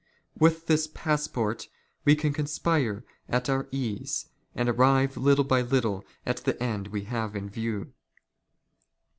"With 0.45 0.65
this 0.65 0.87
passport 0.87 1.67
we 2.05 2.15
can 2.15 2.33
conspire 2.33 3.05
at 3.29 3.51
our 3.51 3.67
ease, 3.69 4.29
and 4.55 4.67
arrive 4.67 5.15
little" 5.15 5.43
by 5.45 5.61
little 5.61 6.03
at 6.25 6.37
the 6.37 6.59
end 6.59 6.87
we 6.87 7.03
have 7.03 7.35
in 7.35 7.47
view. 7.51 7.93